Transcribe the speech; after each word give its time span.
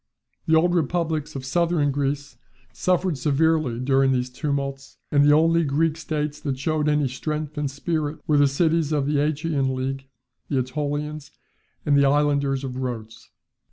The 0.47 0.55
old 0.55 0.73
republics 0.73 1.35
of 1.35 1.45
southern 1.45 1.91
Greece 1.91 2.35
suffered 2.73 3.19
severely 3.19 3.79
during 3.79 4.11
these 4.11 4.31
tumults, 4.31 4.97
and 5.11 5.23
the 5.23 5.31
only 5.33 5.63
Greek 5.63 5.95
states 5.95 6.39
that 6.39 6.57
showed 6.57 6.89
any 6.89 7.07
strength 7.07 7.55
and 7.55 7.69
spirit 7.69 8.17
were 8.25 8.37
the 8.39 8.47
cities 8.47 8.91
of 8.91 9.05
the 9.05 9.19
Achaean 9.19 9.75
league, 9.75 10.07
the 10.49 10.63
AEtolians, 10.63 11.29
and 11.85 11.95
the 11.95 12.05
islanders 12.05 12.63
of 12.63 12.77
Rhodes. 12.77 13.29